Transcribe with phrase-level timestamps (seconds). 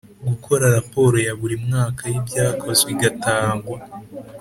[0.27, 3.77] Gukora raporo ya buri mwaka y’ ibyakozwe igatagwa